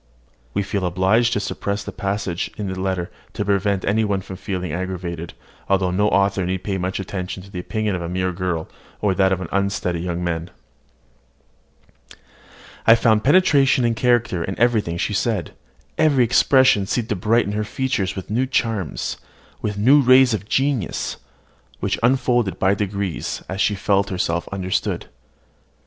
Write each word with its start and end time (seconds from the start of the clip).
(We 0.55 0.63
feel 0.63 0.83
obliged 0.87 1.31
to 1.33 1.39
suppress 1.39 1.83
the 1.83 1.91
passage 1.91 2.49
in 2.57 2.65
the 2.73 2.79
letter, 2.81 3.11
to 3.33 3.45
prevent 3.45 3.85
any 3.85 4.03
one 4.03 4.21
from 4.21 4.35
feeling 4.35 4.73
aggrieved; 4.73 5.35
although 5.69 5.91
no 5.91 6.07
author 6.07 6.43
need 6.43 6.63
pay 6.63 6.79
much 6.79 6.99
attention 6.99 7.43
to 7.43 7.51
the 7.51 7.59
opinion 7.59 7.93
of 7.93 8.01
a 8.01 8.09
mere 8.09 8.31
girl, 8.31 8.67
or 8.99 9.13
that 9.13 9.31
of 9.31 9.41
an 9.41 9.47
unsteady 9.51 9.99
young 10.01 10.23
man.) 10.23 10.49
I 12.87 12.95
found 12.95 13.23
penetration 13.23 13.85
and 13.85 13.95
character 13.95 14.43
in 14.43 14.57
everything 14.57 14.97
she 14.97 15.13
said: 15.13 15.53
every 15.99 16.23
expression 16.23 16.87
seemed 16.87 17.09
to 17.09 17.15
brighten 17.15 17.51
her 17.51 17.63
features 17.63 18.15
with 18.15 18.31
new 18.31 18.47
charms, 18.47 19.17
with 19.61 19.77
new 19.77 20.01
rays 20.01 20.33
of 20.33 20.49
genius, 20.49 21.17
which 21.79 21.99
unfolded 22.01 22.57
by 22.57 22.73
degrees, 22.73 23.43
as 23.47 23.61
she 23.61 23.75
felt 23.75 24.09
herself 24.09 24.47
understood. 24.51 25.05